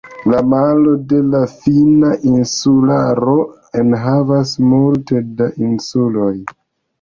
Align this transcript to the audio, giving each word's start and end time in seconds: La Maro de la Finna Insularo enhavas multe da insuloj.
La 0.33 0.37
Maro 0.51 0.93
de 1.11 1.17
la 1.33 1.41
Finna 1.65 2.09
Insularo 2.29 3.35
enhavas 3.83 4.55
multe 4.73 5.23
da 5.43 5.51
insuloj. 5.67 6.33